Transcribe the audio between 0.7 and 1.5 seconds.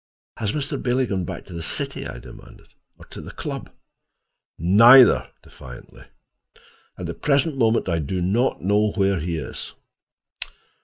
Bailey gone back